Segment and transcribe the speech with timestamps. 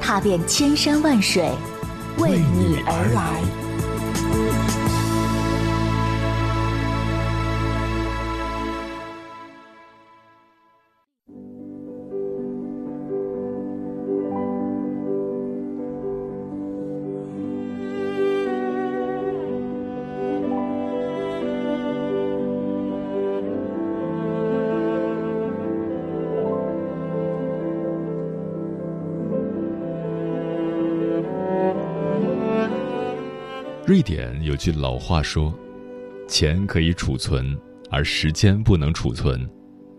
[0.00, 1.50] 踏遍千山万水，
[2.18, 3.67] 为你而来。
[33.88, 35.50] 瑞典有句老话说
[36.28, 37.58] ：“钱可以储存，
[37.90, 39.48] 而时间不能储存。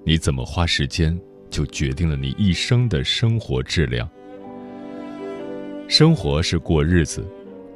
[0.06, 4.08] 你怎么花时间，就决定了你一生的生活质量。
[5.88, 7.28] 生活是过日子，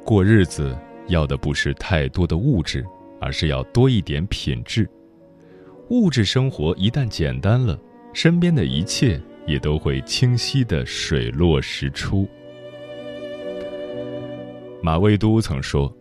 [0.04, 2.86] 过日子要的不是太多的物质，
[3.20, 4.88] 而是要多一点品质。
[5.88, 7.76] 物质生活一旦简单了，
[8.12, 12.24] 身边的一切也都会清晰的水落石出。”
[14.80, 15.92] 马未都曾说。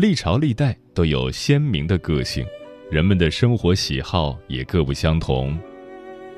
[0.00, 2.42] 历朝历代都有鲜明的个性，
[2.90, 5.58] 人们的生活喜好也各不相同。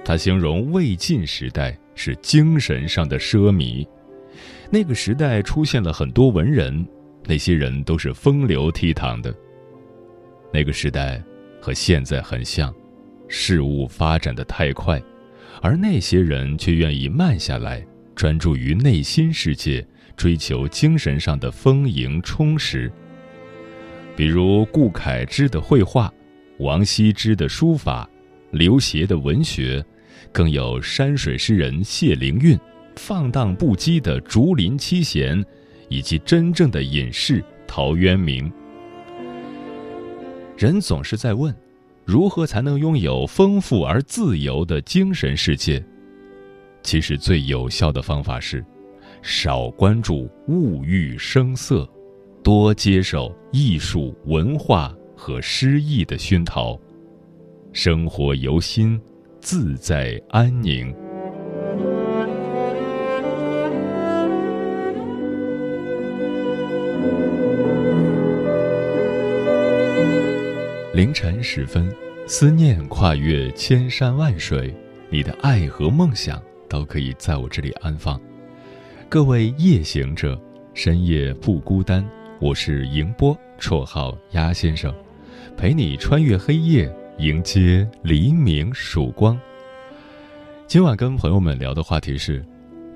[0.04, 3.86] 他形容魏晋时代是精神上的奢靡，
[4.68, 6.84] 那个时代出现了很多文人，
[7.24, 9.32] 那些人都是风流倜傥的。
[10.52, 11.22] 那个时代
[11.60, 12.74] 和现在很像，
[13.28, 15.00] 事物发展的太快，
[15.60, 22.90] 而那些人却愿意慢下来，专注于内心世界，追求精神上的丰盈充实。
[24.14, 26.12] 比如顾恺之的绘画，
[26.58, 28.08] 王羲之的书法，
[28.50, 29.84] 刘勰的文学，
[30.30, 32.58] 更有山水诗人谢灵运，
[32.96, 35.42] 放荡不羁的竹林七贤，
[35.88, 38.52] 以及真正的隐士陶渊明。
[40.58, 41.54] 人总是在问，
[42.04, 45.82] 如何才能拥有丰富而自由的精神世界？
[46.82, 48.64] 其实最有效的方法是，
[49.22, 51.88] 少关注物欲声色。
[52.42, 56.76] 多接受艺术文化和诗意的熏陶，
[57.72, 59.00] 生活由心，
[59.40, 60.92] 自在安宁。
[70.92, 71.88] 凌晨时分，
[72.26, 74.74] 思念跨越千山万水，
[75.08, 78.20] 你的爱和梦想都可以在我这里安放。
[79.08, 80.36] 各位夜行者，
[80.74, 82.04] 深夜不孤单。
[82.42, 84.92] 我是迎波，绰号鸭先生，
[85.56, 89.38] 陪你穿越黑夜，迎接黎明曙光。
[90.66, 92.44] 今晚跟朋友们聊的话题是，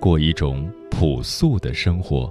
[0.01, 2.29] 过一种朴素的生活。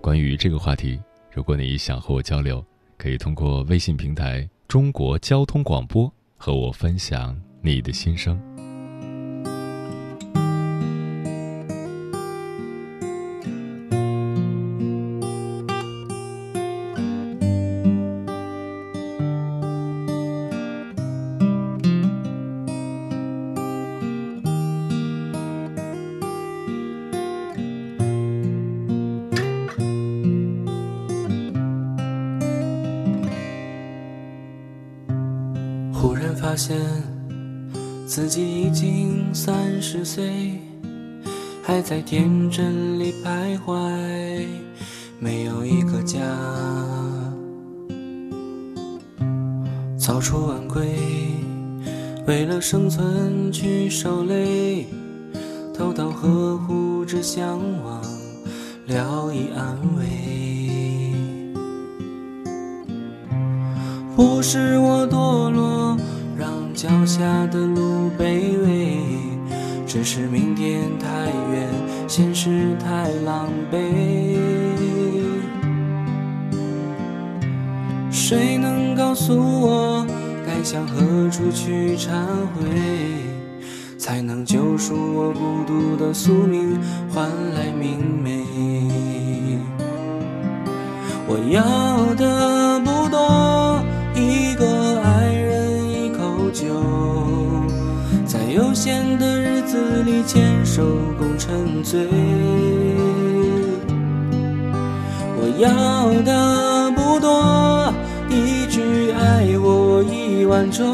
[0.00, 2.64] 关于这个话题，如果你想和我交流，
[2.98, 8.36] 可以通过微信平台“中国交通广播”和我分享你的心声。
[36.52, 36.78] 发现
[38.06, 40.60] 自己已经三十岁，
[41.62, 44.44] 还在天真里徘徊，
[45.18, 46.20] 没有一个家。
[49.96, 50.94] 早出晚归，
[52.26, 54.86] 为了生存去受累，
[55.72, 58.02] 偷偷呵护着向往，
[58.84, 60.04] 聊以安慰。
[64.14, 65.01] 不是我。
[66.82, 68.98] 脚下的路卑微，
[69.86, 71.68] 只是明天太远，
[72.08, 73.78] 现实太狼狈。
[78.10, 80.04] 谁能告诉我，
[80.44, 82.10] 该向何处去忏
[82.56, 82.66] 悔，
[83.96, 86.76] 才能救赎我孤独的宿命，
[87.08, 88.42] 换来明媚？
[91.28, 92.41] 我要的
[98.54, 100.82] 悠闲的日子里，牵手
[101.18, 102.06] 共沉醉。
[105.38, 107.90] 我要的不多，
[108.28, 110.84] 一句爱我一万种，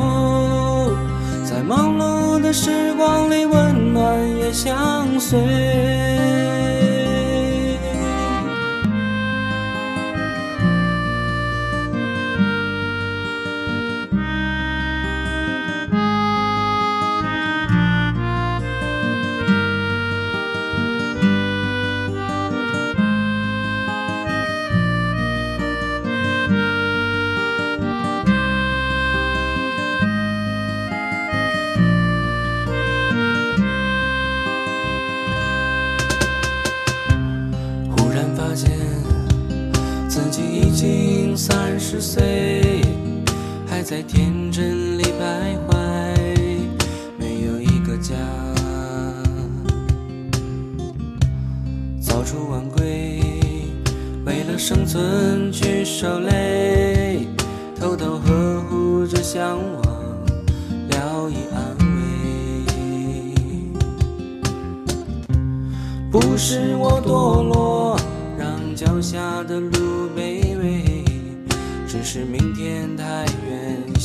[1.44, 5.38] 在忙碌的时光里，温暖也相随。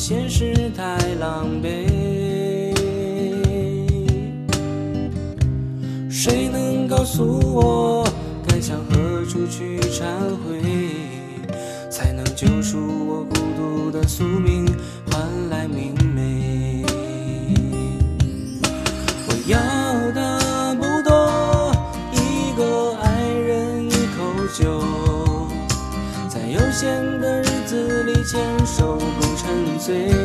[0.06, 1.88] 现实太狼狈。
[6.10, 8.06] 谁能告诉我，
[8.46, 10.04] 该向何处去忏
[10.44, 10.60] 悔，
[11.90, 12.78] 才能救赎
[13.08, 14.63] 我孤独的宿命，
[29.86, 30.23] 共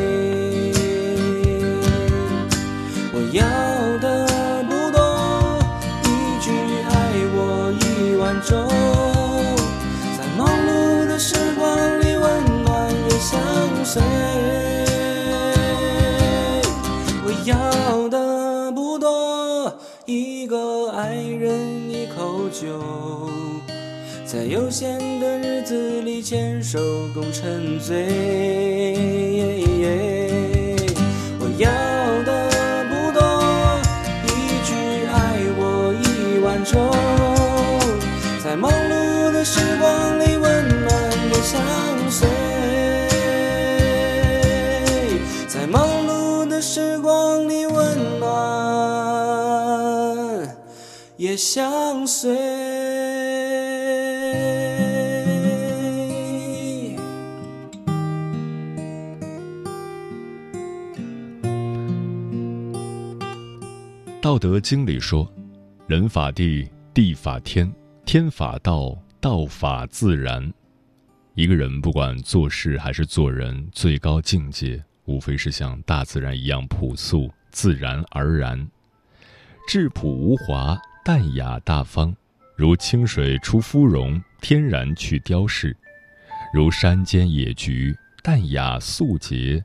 [24.32, 26.78] 在有限的日子里牵手
[27.12, 28.06] 共沉醉，
[31.40, 31.68] 我要
[32.22, 32.48] 的
[32.88, 33.20] 不多，
[34.28, 34.28] 一
[34.62, 34.70] 句
[35.10, 35.18] 爱
[35.58, 36.94] 我一万种，
[38.44, 40.94] 在忙碌的时光里温暖
[41.32, 41.60] 也相
[42.08, 42.28] 随，
[45.48, 48.30] 在忙碌的时光里温暖
[51.16, 52.59] 也相随。
[64.40, 65.30] 德经里说
[65.86, 67.70] ：“人法地，地法天，
[68.06, 70.50] 天法道，道法自然。”
[71.36, 78.66] 一个人不管做事还是做人，最高境界无非是像大自然一样朴素、自然而然，
[79.68, 82.16] 质朴无华，淡雅大方，
[82.56, 85.70] 如清水出芙蓉，天然去雕饰；
[86.54, 89.62] 如山间野菊，淡雅素洁；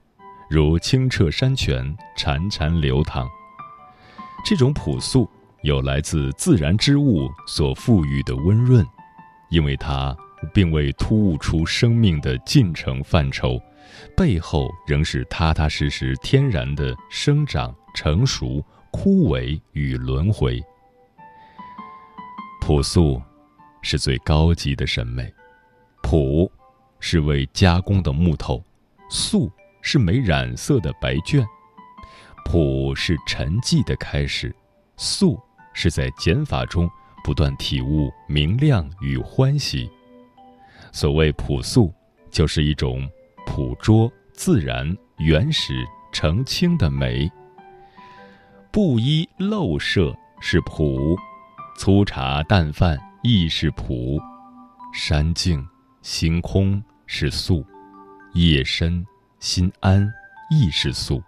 [0.49, 3.25] 如清澈山泉，潺潺流淌。
[4.45, 5.27] 这种朴素
[5.63, 8.85] 有来自自然之物所赋予的温润，
[9.49, 10.15] 因为它
[10.53, 13.59] 并未突兀出生命的进程范畴，
[14.15, 20.63] 背后仍是踏踏实实、天然的生长、成熟、枯萎与轮回。
[22.61, 23.19] 朴素
[23.81, 25.33] 是最高级的审美，
[26.03, 26.51] 朴
[26.99, 28.63] 是未加工的木头，
[29.09, 31.43] 素是没染色的白绢。
[32.45, 34.55] 朴是沉寂的开始，
[34.95, 35.37] 素
[35.73, 36.89] 是在减法中
[37.23, 39.89] 不断体悟明亮与欢喜。
[40.93, 41.93] 所谓朴素，
[42.31, 43.09] 就是一种
[43.45, 45.73] 朴拙、自然、原始、
[46.13, 47.29] 澄清的美。
[48.71, 51.17] 布衣陋舍是朴，
[51.77, 54.17] 粗茶淡饭亦是朴。
[54.93, 55.67] 山静
[56.01, 57.65] 心空是素，
[58.33, 59.05] 夜深
[59.39, 60.09] 心安
[60.49, 61.21] 亦是素。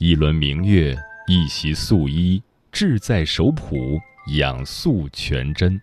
[0.00, 2.40] 一轮明月，一袭素衣，
[2.70, 3.98] 志在守朴，
[4.36, 5.80] 养素全真。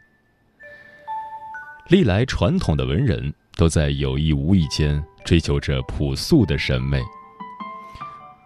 [1.90, 7.02] 历来传统的文人都在有意无意间追求着朴素的审美。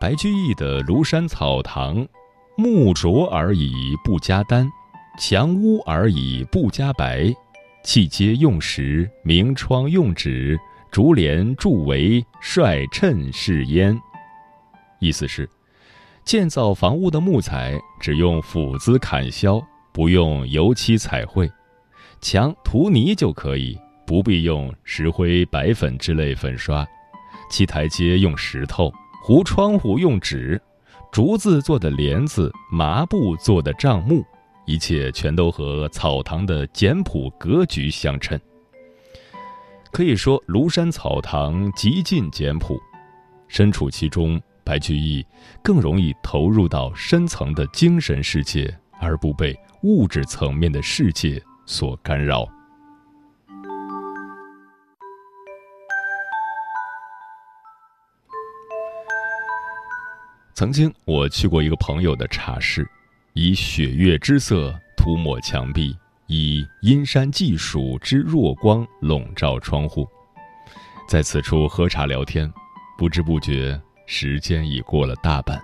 [0.02, 1.98] 白居易的《庐山草堂》
[2.58, 4.68] ：“木拙而已不加丹，
[5.20, 7.32] 墙污而已不加白，
[7.84, 10.60] 砌阶用石，明窗用纸，
[10.90, 13.96] 竹帘柱围，率衬是焉。”
[14.98, 15.48] 意思是。
[16.30, 19.60] 建造房屋的木材只用斧子砍削，
[19.92, 21.52] 不用油漆彩绘，
[22.22, 26.88] 墙涂泥就可以，不必用石灰、白粉之类粉刷，
[27.50, 28.94] 砌台阶用石头，
[29.24, 30.62] 糊窗户用纸，
[31.12, 34.24] 竹子做的帘子，麻布做的帐幕，
[34.68, 38.40] 一切全都和草堂的简朴格局相称。
[39.92, 42.80] 可以说，庐山草堂极尽简朴，
[43.48, 45.26] 身处其中，白居易
[45.64, 52.48] 更容易投入到深层的精神世界，而不被物质层面的世界所干扰。
[60.54, 62.88] 曾经我去过一个朋友的茶室，
[63.34, 65.98] 以雪月之色涂抹墙壁，
[66.28, 70.08] 以阴山霁暑之弱光笼罩窗户，
[71.08, 72.54] 在此处喝茶聊天，
[73.00, 75.62] 不知不觉时间已过了大半。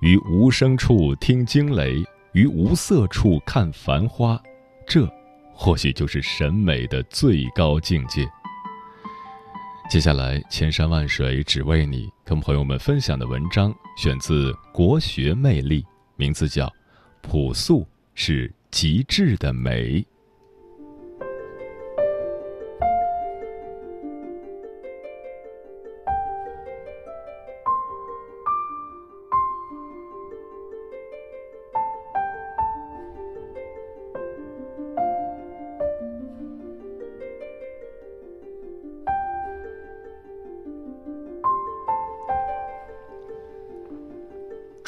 [0.00, 2.02] 于无声处听惊雷，
[2.32, 4.40] 于无色处看繁花，
[4.84, 5.08] 这
[5.54, 8.28] 或许就是审美的最高境界。
[9.88, 15.82] 接下来，千山万水只为你，跟朋友们分享的文章选自《国学魅力》，
[16.16, 16.66] 名字叫
[17.22, 20.00] 《朴素是极致的美》。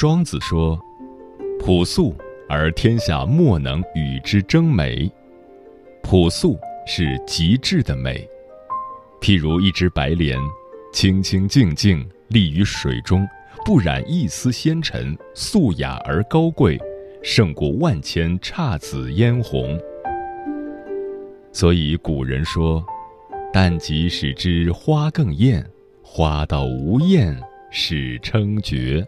[0.01, 0.81] 庄子说
[1.61, 2.17] ：“朴素
[2.49, 5.07] 而天下莫能与之争美。
[6.03, 8.27] 朴素是极致的美，
[9.21, 10.39] 譬如一只白莲，
[10.91, 13.29] 清清静静立于水中，
[13.63, 16.81] 不染一丝纤尘，素雅而高贵，
[17.23, 19.79] 胜过万千姹紫嫣红。
[21.53, 22.83] 所以古人说
[23.53, 25.63] ：‘但即使之花更艳，
[26.03, 27.39] 花到无艳
[27.71, 29.07] 始称绝。’”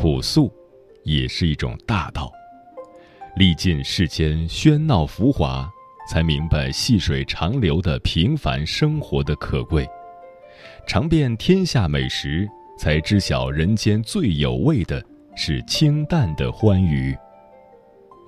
[0.00, 0.48] 朴素，
[1.02, 2.30] 也是一种大道。
[3.34, 5.68] 历尽世间喧闹浮华，
[6.08, 9.84] 才明白细水长流的平凡生活的可贵；
[10.86, 17.12] 尝遍天下美食，才知晓人间最有味的是清淡的欢愉。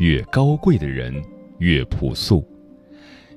[0.01, 1.23] 越高贵的人，
[1.59, 2.45] 越朴素。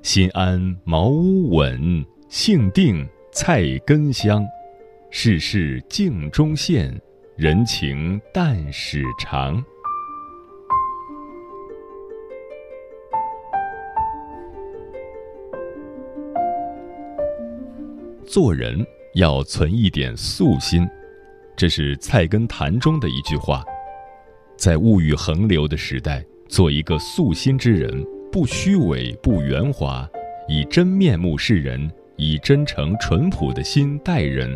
[0.02, 4.44] 心安茅屋稳，性定菜根香，
[5.12, 7.00] 事事镜中现。
[7.36, 9.63] 人情淡始长。
[18.24, 18.86] 做人
[19.16, 20.88] 要存一点素心，
[21.56, 23.63] 这是《菜根谭》中的一句话。
[24.56, 30.08] 在物欲横流的时代，做一个素心之人，不虚伪，不圆滑，
[30.48, 34.56] 以真面目示人，以真诚淳朴的心待人。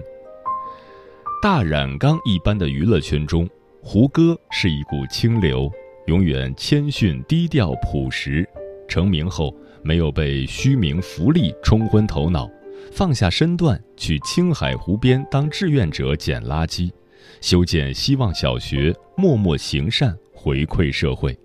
[1.39, 3.48] 大染缸一般的娱乐圈中，
[3.84, 5.72] 胡歌是一股清流，
[6.08, 8.48] 永远谦逊低调朴实。
[8.88, 9.53] 成名后，
[9.84, 12.50] 没有被虚名浮利冲昏头脑，
[12.91, 16.91] 放下身段去青海湖边当志愿者捡垃圾，
[17.39, 21.38] 修建希望小学，默默行善回馈社会。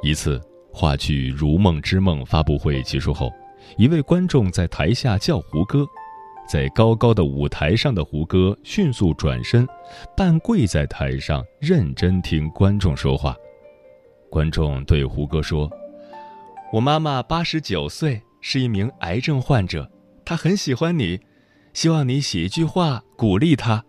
[0.00, 0.40] 一次
[0.72, 3.32] 话剧《如梦之梦》发布会结束后，
[3.76, 5.84] 一位观众在台下叫胡歌。
[6.48, 9.66] 在高高的舞台上的胡歌迅速转身，
[10.16, 13.36] 半跪在台上，认真听观众说话。
[14.30, 15.70] 观众对胡歌说
[16.72, 19.90] ：“我妈妈八十九岁，是一名癌症患者，
[20.24, 21.18] 她很喜欢你，
[21.72, 23.84] 希望你写一句话鼓励她。”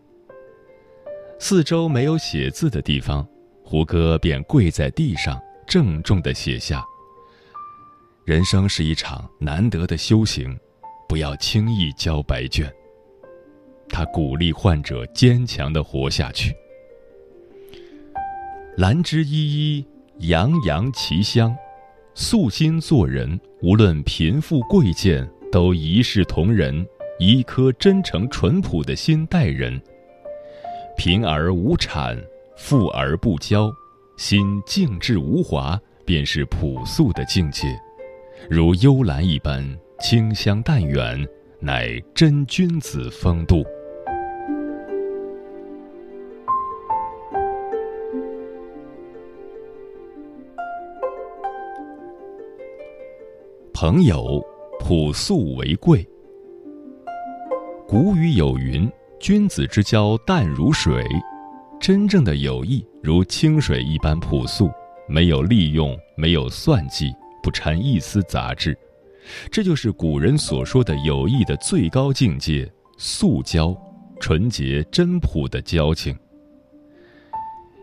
[1.39, 3.27] 四周没有写字的地方，
[3.63, 6.83] 胡歌便跪在地上，郑重地写下
[8.25, 10.57] ：“人生是一场难得的修行。”
[11.07, 12.71] 不要轻易交白卷。
[13.89, 16.55] 他鼓励患者坚强的活下去。
[18.75, 19.85] 兰芝依依，
[20.19, 21.55] 洋洋其香。
[22.13, 26.85] 素心做人，无论贫富贵贱，都一视同仁，
[27.19, 29.79] 一颗真诚淳朴的心待人。
[30.97, 32.19] 贫而无谄，
[32.57, 33.71] 富而不骄，
[34.17, 37.67] 心静致无华，便是朴素的境界，
[38.49, 39.63] 如幽兰一般。
[39.99, 41.27] 清香淡远，
[41.59, 43.65] 乃真君子风度。
[53.73, 54.39] 朋友，
[54.79, 56.07] 朴素为贵。
[57.87, 58.87] 古语有云
[59.19, 61.03] ：“君子之交淡如水。”
[61.81, 64.69] 真正的友谊如清水一般朴素，
[65.07, 67.11] 没有利用，没有算计，
[67.41, 68.77] 不掺一丝杂质。
[69.51, 73.75] 这就是古人所说的友谊的最高境界——素交，
[74.19, 76.17] 纯洁真朴的交情。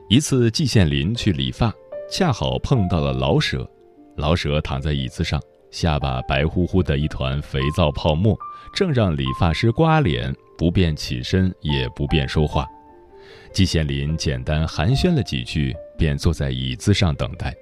[0.09, 1.73] 一次，季羡林去理发，
[2.11, 3.69] 恰好碰到了老舍。
[4.17, 8.37] 老舍躺在椅子上，下巴白乎乎的一团肥皂泡沫，
[8.75, 12.67] 正让理发师刮脸，不便起身，也不便说话。
[13.53, 17.55] 季羡林简单寒暄了几句，便坐在椅子上等待。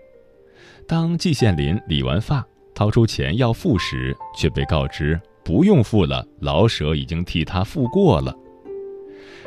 [0.88, 8.34] 当季羡林理完发，掏出钱要付时，却被告知不用付了，老舍已经替他付过了。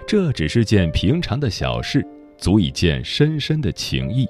[0.07, 2.05] 这只是件平常的小事，
[2.37, 4.27] 足以见深深的情谊。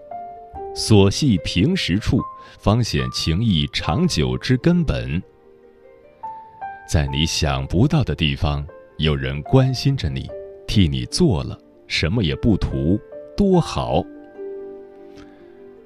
[0.73, 2.21] 所系平时处，
[2.59, 5.21] 方显情谊长久之根本。
[6.87, 8.65] 在你想不到的地方，
[8.97, 10.29] 有人关心着你，
[10.67, 12.99] 替你做了，什么也不图，
[13.35, 14.03] 多好。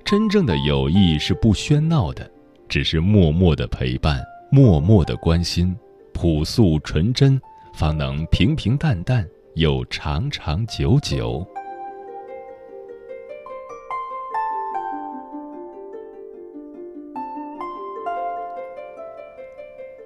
[0.03, 2.29] 真正的友谊是不喧闹的，
[2.69, 5.75] 只是默默的陪伴，默默的关心，
[6.13, 7.41] 朴素纯真，
[7.73, 11.45] 方能平平淡淡又长长久久。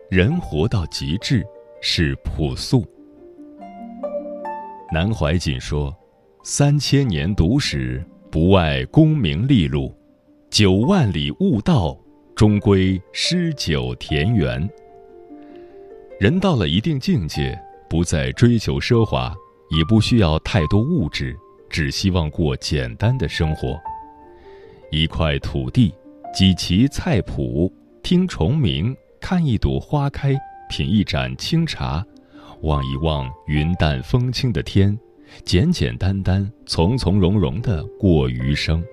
[0.09, 1.43] 人活到极致
[1.81, 2.85] 是朴素。
[4.89, 5.93] 南怀瑾说
[6.45, 8.01] ：“三千年读史，
[8.31, 9.91] 不外功名利禄；
[10.51, 11.97] 九万里悟道，
[12.35, 14.69] 终归诗酒田园。”
[16.19, 17.57] 人到了一定境界，
[17.89, 19.33] 不再追求奢华，
[19.75, 21.35] 也不需要太多物质，
[21.69, 23.79] 只希望过简单的生活。
[24.91, 25.93] 一块土地，
[26.33, 27.71] 几畦菜圃，
[28.01, 28.95] 听虫鸣。
[29.19, 30.35] 看一朵花开，
[30.69, 32.05] 品一盏清茶，
[32.61, 34.99] 望一望云淡风轻的天，
[35.45, 38.83] 简简单单、从从容容的过余生。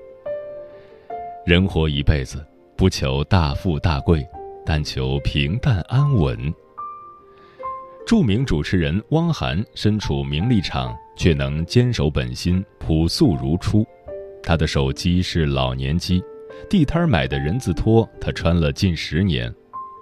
[1.45, 2.47] 人活一辈子，
[2.81, 4.27] 不求大富大贵，
[4.65, 6.35] 但求平淡安稳。
[8.07, 13.85] 著名主持人汪涵身处名利场，却能坚守本心，朴素如初。
[14.43, 16.25] 他的手机是老年机，
[16.71, 19.55] 地摊买的人字拖，他穿了近十年。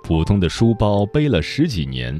[0.04, 2.16] 普通的书包背了十几年，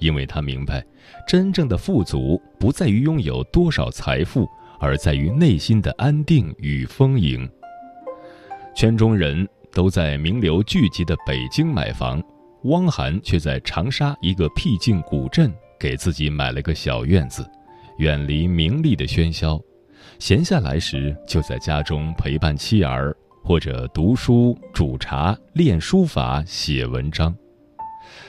[0.00, 0.84] 因为他明白，
[1.24, 4.44] 真正的富足不在于拥有多少财富，
[4.80, 7.48] 而在于内心的安定与丰盈。
[8.74, 12.22] 圈中人都在名流聚集的北京买房，
[12.64, 17.48] 汪涵却在长沙一个僻静古镇给自己买了个小院子，
[17.98, 19.60] 远离名利的喧嚣，
[20.18, 23.16] 闲下来时就在家中陪伴妻儿。
[23.42, 27.34] 或者读书、煮茶、练书法、写文章，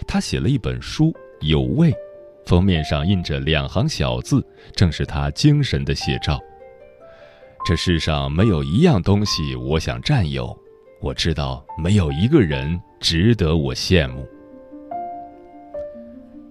[0.07, 1.91] 他写了一本书《有味》，
[2.45, 4.41] 封面上印着两行小字，
[4.73, 6.39] 正是他精神的写照。
[7.65, 10.57] 这世上没有一样东西我想占有，
[11.01, 14.23] 我知道没有一个人值得我羡慕。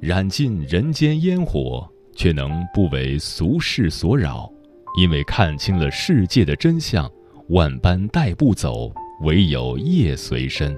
[0.00, 4.50] 染尽人间烟火，却能不为俗世所扰，
[4.98, 7.08] 因为看清了世界的真相。
[7.50, 10.76] 万般带不走，唯有业随身。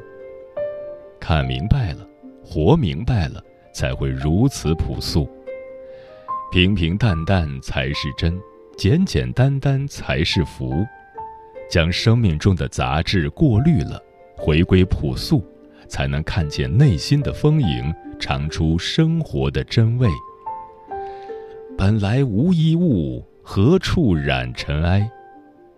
[1.19, 2.07] 看明白了，
[2.45, 3.43] 活明白了，
[3.75, 5.27] 才会如此朴素。
[6.51, 8.39] 平平淡淡才是真，
[8.77, 10.85] 简简单单才是福。
[11.73, 13.99] 将生命中的杂质过滤了，
[14.37, 15.43] 回归朴素，
[15.89, 20.07] 才能看见内心的丰盈，尝出生活的真味。
[21.79, 25.11] 本来无一物，何处染尘埃？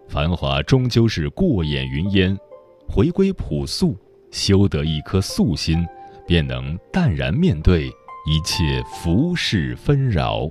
[0.08, 2.36] 繁华终究是过眼云烟，
[2.88, 3.96] 回归朴素，
[4.32, 5.86] 修得一颗素心，
[6.26, 7.86] 便能淡然面对
[8.26, 10.50] 一切浮世纷扰。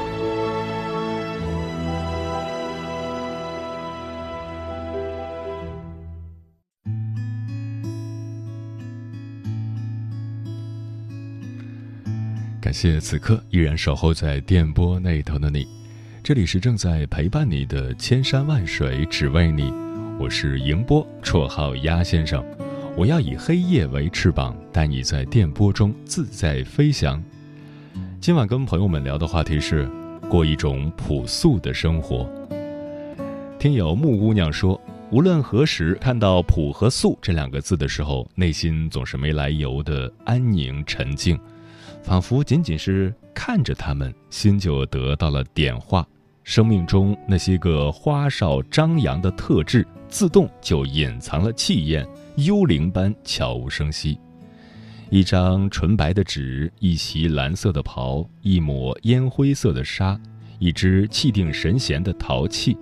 [12.71, 15.67] 感谢此刻依然守候在电波那头的你，
[16.23, 19.73] 这里是正在陪伴你的千山万水只为你，
[20.17, 22.41] 我是迎波，绰号鸭先生，
[22.95, 27.21] 我要以黑夜为翅膀，带你在电波中自在飞翔。
[28.21, 29.85] 今晚跟朋友们聊的话题是
[30.29, 32.25] 过一种朴素的生活。
[33.59, 34.79] 听友木姑娘说，
[35.11, 41.37] 无论何时看到“朴”和“素”这两个字的时候，内心总是没来由的安宁沉静，
[42.03, 46.05] 仿佛仅仅是看着他们，心就得到了点化。
[46.43, 54.17] 生命中那些个花哨张扬的特质，自动就隐藏了气焰，幽灵般悄无声息。
[55.11, 60.19] 一张纯白的纸，一袭蓝色的袍，一抹烟灰色的纱，
[60.57, 62.75] 一支气定神闲的陶器，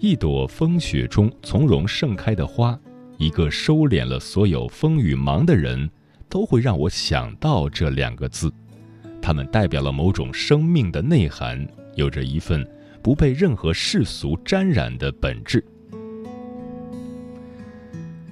[0.00, 2.78] 一朵风雪中从容盛开的花，
[3.18, 5.90] 一个收敛了所有风雨忙的人，
[6.34, 8.52] 都会让我想到这两个字。
[9.22, 12.68] 它们代表了某种生命的内涵，有着一份。
[13.00, 15.62] 不被任何世俗沾染的本质。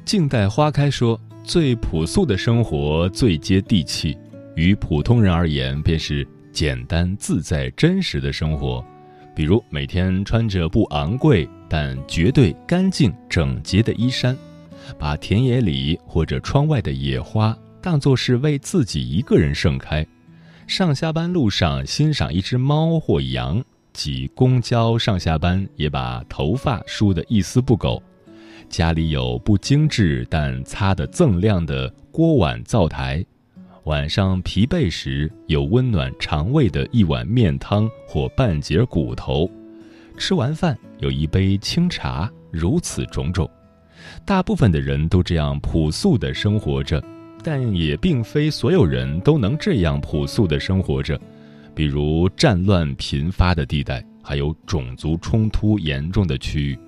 [0.02, 4.16] 静待花开说：“最朴素的生活最接地气，
[4.56, 8.82] 于普通人而言，便是简单自在、真实的生活。
[9.36, 14.34] 比如每天穿着不昂贵但绝对干净整洁的衣衫，
[14.98, 20.06] 把田野里或者窗外的野花当作是为自己一个人盛开，
[20.66, 28.02] 上下班路上欣赏一只猫或羊。”挤公交上下班，也把头发梳得一丝不苟。
[28.70, 33.22] 家里有不精致但擦得锃亮的锅碗灶台。
[33.84, 39.50] 晚上疲惫时，有温暖肠胃的一碗面汤或半截骨头。
[40.16, 42.30] 吃完饭有一杯清茶。
[42.50, 43.50] 如此种种，
[44.24, 47.02] 大部分的人都这样朴素的生活着，
[47.42, 51.20] 但也并非所有人都能这样朴素的生活着。
[51.74, 56.78] 比如战乱频发的地带，还有种族冲突严重的区域，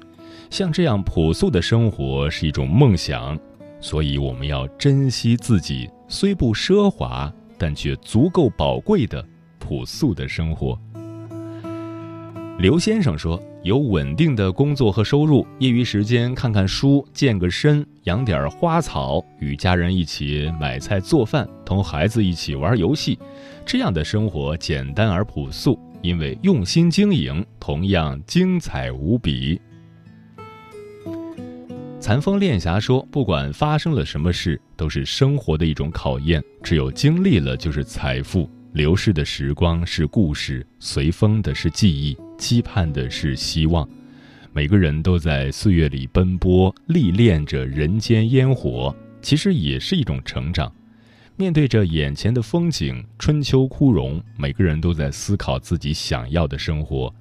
[0.51, 3.39] 像这样朴素的生活是一种梦想，
[3.81, 9.27] 所以我们要珍惜自己虽不奢华，但却足够宝贵的
[9.59, 10.79] 朴素的生活。
[12.59, 23.19] 刘先生说：“有稳定的工作和收入，业余时间看看书、健个身、养点花草，与家人一起买菜做饭，同孩子一起玩游戏。”
[23.65, 29.59] 这样的生活简单而朴素，因为用心经营，同样精彩无比。
[31.99, 36.45] 残风恋霞说：“不管发生了什么事，都是生活的一种考验。
[36.63, 38.47] 只有经历了，就是财富。
[38.75, 43.89] 流逝的时光是故事，随风的是记忆，期盼的是希望。
[44.53, 50.73] 每个人都在岁月里奔波，历练着人间烟火，其实也是一种成长。”
[51.37, 57.13] 面对着眼前的风景，春秋枯荣，每个人都在思考自己想要的生活。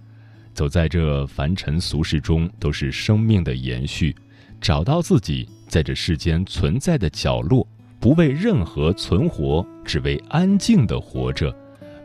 [0.54, 4.16] 走在这凡尘俗世中，都是生命的延续。
[4.62, 7.68] 找到自己在这世间存在的角落，
[8.00, 11.52] 不为任何存活，只为安静的活着。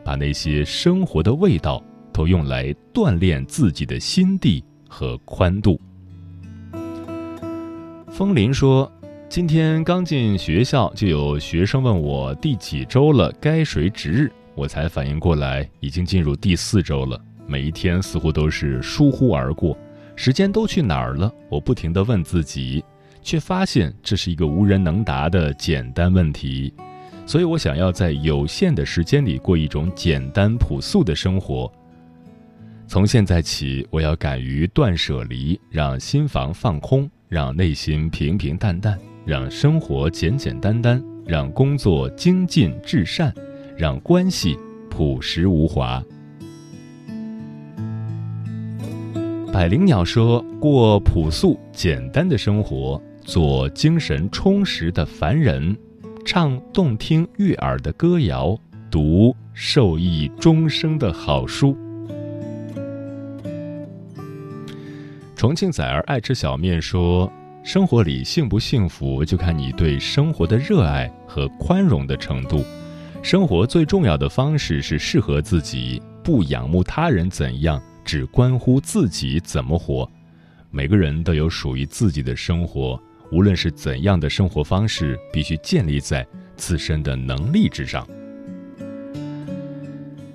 [0.03, 1.83] 把那些生活的味道，
[2.19, 5.79] 都用来锻炼自己的心地和宽度。
[8.09, 8.91] 风林说。
[9.29, 14.31] 今天刚进学校，就有学生问我第几周了，该谁值日？
[14.55, 17.21] 我才反应过来，已经进入第四周了。
[17.45, 19.77] 每一天似乎都是疏忽而过，
[20.15, 21.31] 时间都去哪儿了？
[21.47, 22.83] 我不停地问自己，
[23.21, 26.73] 却发现这是一个无人能答的简单问题。
[27.27, 31.71] 所以我想要在有限的时间里过一种简单朴素的生活。
[32.89, 38.97] 从现在起，我要敢于断舍离，让心房放空，让内心平平淡淡。
[39.23, 43.31] 让生活简简单单，让工作精进至善，
[43.77, 44.57] 让关系
[44.89, 46.03] 朴实无华。
[49.53, 55.77] 百灵鸟说过朴素简单的生活，做精神充实的凡人，
[56.25, 58.57] 唱动听悦耳的歌谣，
[58.89, 61.77] 读受益终生的好书。
[65.39, 67.31] 重庆崽儿爱吃小面说。
[67.63, 72.61] 生活里幸不幸福，就看你对生活的热爱和宽容的程度。
[73.23, 80.09] 生活最重要的方式是适合自己，不仰慕他人怎样，只关乎自己怎么活。
[80.71, 88.05] 每个人都有属于自己的生活，无论是怎样的生活方式，必须建立在自身的能力之上。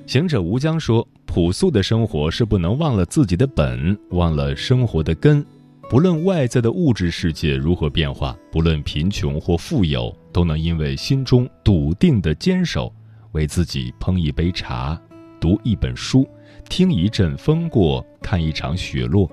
[0.07, 5.45] 行者无疆说：“朴素的生活是不能忘了自己的本，忘了生活的根。”
[5.91, 12.93] 不论外在的物质世界如何变化，不论贫穷或富有，都能因为心中笃定的坚守，
[13.33, 15.01] 为自己烹一杯茶，
[15.39, 16.27] 读一本书，
[16.71, 19.31] 听一阵风过，看一场雪落。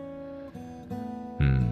[1.39, 1.69] 嗯，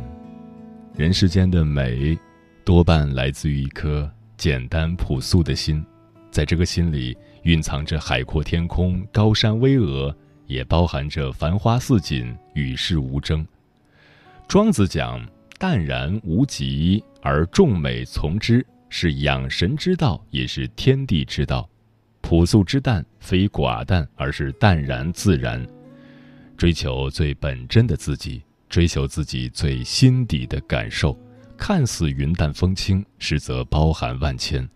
[0.95, 2.17] 人世间的美，
[2.63, 5.85] 多半来自于一颗简单朴素的心，
[6.31, 7.15] 在这个心里
[7.49, 10.13] 蕴藏着海阔天空、高山巍峨，
[10.45, 13.43] 也包含着繁花似锦、与世无争。
[14.47, 21.67] 庄子讲：“淡然无极而众美从之，是养神之道，也是天地之道。
[22.21, 25.65] 朴素之淡，非寡淡，而是淡然自然。
[26.55, 31.17] 追求最本真的自己，追求自己最心底的感受。
[31.57, 34.69] 看似云淡风轻，实则包含万千。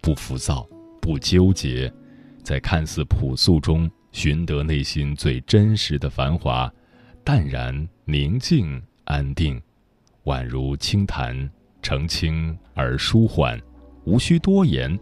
[0.00, 0.64] 不浮躁，
[1.00, 1.92] 不纠结，
[2.42, 6.72] 在看似朴素中寻得内心最真实的繁华，
[7.24, 9.60] 淡然宁静。”安定，
[10.24, 11.50] 宛如清潭，
[11.82, 13.60] 澄清而舒缓，
[14.04, 14.96] 无需多言，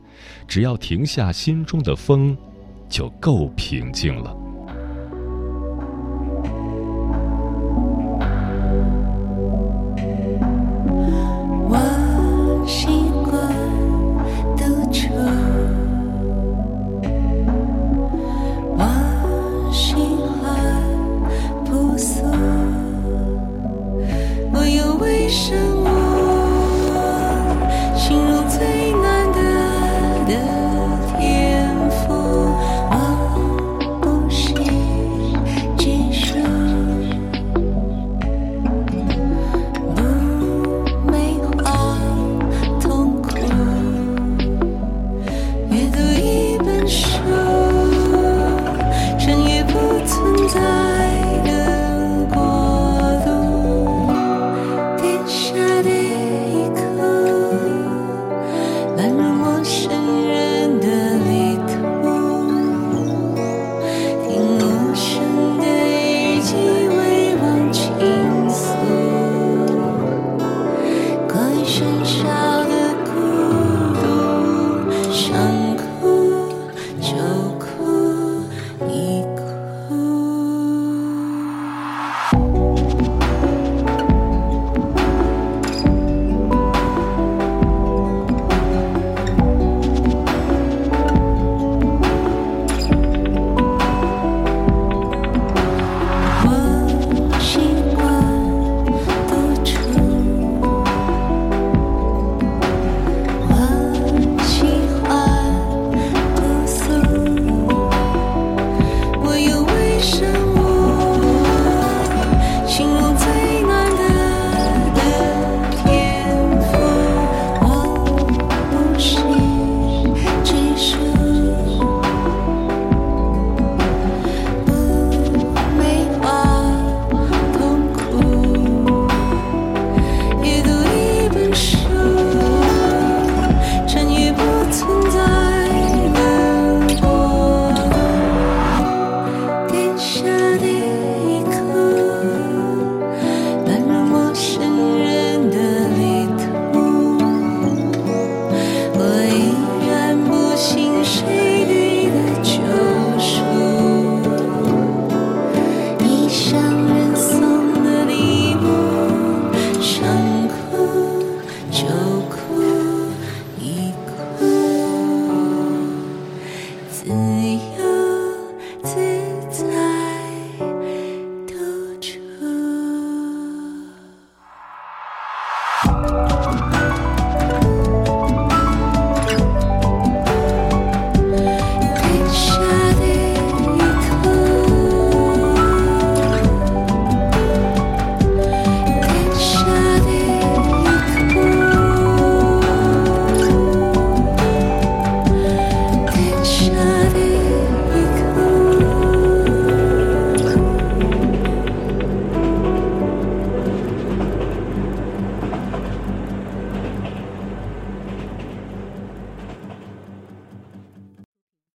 [0.48, 2.36] 只要停下心中的风，
[2.88, 4.34] 就够平静了。